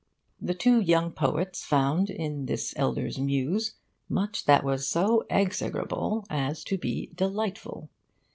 The 0.41 0.55
two 0.55 0.79
young 0.81 1.11
poets 1.11 1.63
found 1.63 2.09
in 2.09 2.47
this 2.47 2.73
elder's 2.75 3.19
Muse 3.19 3.75
much 4.09 4.45
that 4.45 4.63
was 4.63 4.87
so 4.87 5.27
execrable 5.29 6.25
as 6.27 6.63
to 6.63 6.77
be 6.79 7.11
delightful. 7.13 7.87